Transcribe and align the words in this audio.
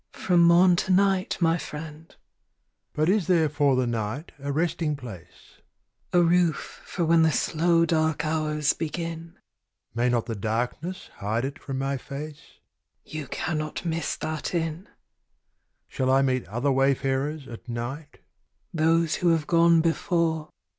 From 0.13 0.41
morn 0.41 0.75
to 0.77 0.91
night, 0.91 1.37
my 1.39 1.59
friend. 1.59 2.15
But 2.93 3.07
is 3.07 3.27
there 3.27 3.47
for 3.47 3.75
the 3.75 3.85
night 3.85 4.31
a 4.39 4.51
resting 4.51 4.95
place? 4.95 5.59
A 6.11 6.21
roof 6.23 6.81
for 6.83 7.05
when 7.05 7.21
the 7.21 7.31
slow 7.31 7.85
dark 7.85 8.25
hours 8.25 8.73
begin. 8.73 9.37
May 9.93 10.09
not 10.09 10.25
the 10.25 10.33
darkness 10.33 11.11
hide 11.17 11.45
it 11.45 11.59
from 11.59 11.77
my 11.77 11.97
face? 11.97 12.57
You 13.05 13.27
cannot 13.27 13.85
miss 13.85 14.15
that 14.15 14.55
inn. 14.55 14.89
Shall 15.87 16.09
I 16.09 16.23
meet 16.23 16.47
other 16.47 16.71
wayfarers 16.71 17.47
at 17.47 17.69
night? 17.69 18.21
Those 18.73 19.17
who 19.17 19.27
have 19.27 19.45
gone 19.45 19.81
before. 19.81 20.49